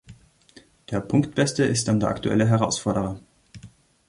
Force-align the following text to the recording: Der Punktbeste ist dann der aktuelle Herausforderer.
Der 0.89 0.99
Punktbeste 0.99 1.63
ist 1.63 1.87
dann 1.87 1.99
der 1.99 2.09
aktuelle 2.09 2.47
Herausforderer. 2.47 3.19